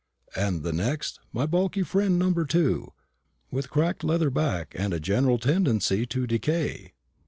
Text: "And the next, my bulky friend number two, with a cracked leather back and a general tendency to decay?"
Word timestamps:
"And 0.35 0.63
the 0.63 0.73
next, 0.73 1.19
my 1.31 1.45
bulky 1.45 1.83
friend 1.83 2.17
number 2.17 2.43
two, 2.43 2.91
with 3.51 3.65
a 3.65 3.67
cracked 3.67 4.03
leather 4.03 4.31
back 4.31 4.73
and 4.75 4.95
a 4.95 4.99
general 4.99 5.37
tendency 5.37 6.07
to 6.07 6.25
decay?" 6.25 6.93